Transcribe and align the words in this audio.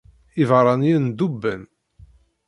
Iberraniyen 0.43 1.17
duben. 1.17 1.67